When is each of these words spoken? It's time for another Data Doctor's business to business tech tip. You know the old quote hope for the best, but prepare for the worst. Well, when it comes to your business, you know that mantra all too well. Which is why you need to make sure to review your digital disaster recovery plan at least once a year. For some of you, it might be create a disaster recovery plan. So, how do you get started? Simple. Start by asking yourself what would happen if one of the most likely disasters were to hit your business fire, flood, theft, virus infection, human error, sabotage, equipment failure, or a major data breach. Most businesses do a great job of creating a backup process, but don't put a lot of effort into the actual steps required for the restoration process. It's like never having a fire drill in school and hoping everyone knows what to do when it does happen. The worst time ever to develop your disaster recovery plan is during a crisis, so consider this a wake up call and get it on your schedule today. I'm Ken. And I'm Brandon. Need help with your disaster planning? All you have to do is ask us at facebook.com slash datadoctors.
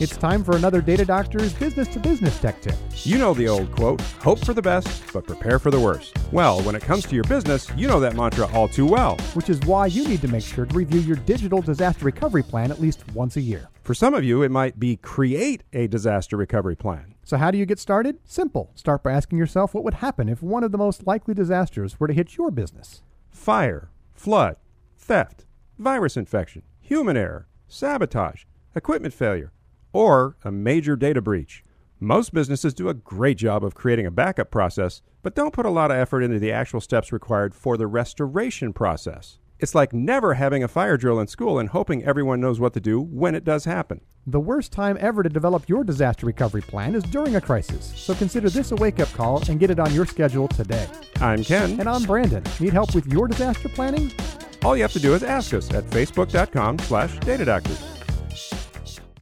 It's 0.00 0.16
time 0.16 0.42
for 0.42 0.56
another 0.56 0.80
Data 0.80 1.04
Doctor's 1.04 1.52
business 1.52 1.86
to 1.88 1.98
business 1.98 2.40
tech 2.40 2.62
tip. 2.62 2.74
You 3.02 3.18
know 3.18 3.34
the 3.34 3.48
old 3.48 3.70
quote 3.76 4.00
hope 4.00 4.42
for 4.42 4.54
the 4.54 4.62
best, 4.62 5.12
but 5.12 5.26
prepare 5.26 5.58
for 5.58 5.70
the 5.70 5.78
worst. 5.78 6.16
Well, 6.32 6.62
when 6.62 6.74
it 6.74 6.80
comes 6.80 7.04
to 7.04 7.14
your 7.14 7.24
business, 7.24 7.70
you 7.76 7.86
know 7.86 8.00
that 8.00 8.16
mantra 8.16 8.46
all 8.54 8.66
too 8.66 8.86
well. 8.86 9.18
Which 9.34 9.50
is 9.50 9.60
why 9.60 9.88
you 9.88 10.08
need 10.08 10.22
to 10.22 10.28
make 10.28 10.42
sure 10.42 10.64
to 10.64 10.74
review 10.74 11.00
your 11.00 11.16
digital 11.16 11.60
disaster 11.60 12.06
recovery 12.06 12.42
plan 12.42 12.70
at 12.70 12.80
least 12.80 13.06
once 13.12 13.36
a 13.36 13.42
year. 13.42 13.68
For 13.82 13.92
some 13.92 14.14
of 14.14 14.24
you, 14.24 14.42
it 14.42 14.50
might 14.50 14.80
be 14.80 14.96
create 14.96 15.64
a 15.74 15.86
disaster 15.86 16.38
recovery 16.38 16.76
plan. 16.76 17.14
So, 17.22 17.36
how 17.36 17.50
do 17.50 17.58
you 17.58 17.66
get 17.66 17.78
started? 17.78 18.20
Simple. 18.24 18.70
Start 18.74 19.02
by 19.02 19.12
asking 19.12 19.36
yourself 19.36 19.74
what 19.74 19.84
would 19.84 19.92
happen 19.92 20.30
if 20.30 20.42
one 20.42 20.64
of 20.64 20.72
the 20.72 20.78
most 20.78 21.06
likely 21.06 21.34
disasters 21.34 22.00
were 22.00 22.08
to 22.08 22.14
hit 22.14 22.38
your 22.38 22.50
business 22.50 23.02
fire, 23.30 23.90
flood, 24.14 24.56
theft, 24.96 25.44
virus 25.78 26.16
infection, 26.16 26.62
human 26.80 27.18
error, 27.18 27.48
sabotage, 27.68 28.44
equipment 28.74 29.12
failure, 29.12 29.52
or 29.92 30.36
a 30.44 30.50
major 30.50 30.96
data 30.96 31.20
breach. 31.20 31.64
Most 31.98 32.32
businesses 32.32 32.72
do 32.72 32.88
a 32.88 32.94
great 32.94 33.36
job 33.36 33.64
of 33.64 33.74
creating 33.74 34.06
a 34.06 34.10
backup 34.10 34.50
process, 34.50 35.02
but 35.22 35.34
don't 35.34 35.52
put 35.52 35.66
a 35.66 35.70
lot 35.70 35.90
of 35.90 35.98
effort 35.98 36.22
into 36.22 36.38
the 36.38 36.50
actual 36.50 36.80
steps 36.80 37.12
required 37.12 37.54
for 37.54 37.76
the 37.76 37.86
restoration 37.86 38.72
process. 38.72 39.38
It's 39.58 39.74
like 39.74 39.92
never 39.92 40.34
having 40.34 40.64
a 40.64 40.68
fire 40.68 40.96
drill 40.96 41.20
in 41.20 41.26
school 41.26 41.58
and 41.58 41.68
hoping 41.68 42.02
everyone 42.02 42.40
knows 42.40 42.58
what 42.58 42.72
to 42.72 42.80
do 42.80 42.98
when 42.98 43.34
it 43.34 43.44
does 43.44 43.66
happen. 43.66 44.00
The 44.26 44.40
worst 44.40 44.72
time 44.72 44.96
ever 44.98 45.22
to 45.22 45.28
develop 45.28 45.68
your 45.68 45.84
disaster 45.84 46.24
recovery 46.24 46.62
plan 46.62 46.94
is 46.94 47.02
during 47.04 47.36
a 47.36 47.40
crisis, 47.40 47.92
so 47.94 48.14
consider 48.14 48.48
this 48.48 48.72
a 48.72 48.76
wake 48.76 49.00
up 49.00 49.12
call 49.12 49.42
and 49.50 49.60
get 49.60 49.70
it 49.70 49.78
on 49.78 49.92
your 49.92 50.06
schedule 50.06 50.48
today. 50.48 50.88
I'm 51.20 51.44
Ken. 51.44 51.78
And 51.78 51.88
I'm 51.88 52.04
Brandon. 52.04 52.42
Need 52.58 52.72
help 52.72 52.94
with 52.94 53.06
your 53.06 53.28
disaster 53.28 53.68
planning? 53.68 54.10
All 54.64 54.74
you 54.74 54.82
have 54.82 54.92
to 54.92 55.00
do 55.00 55.14
is 55.14 55.22
ask 55.22 55.52
us 55.52 55.70
at 55.74 55.84
facebook.com 55.84 56.78
slash 56.78 57.18
datadoctors. 57.18 57.99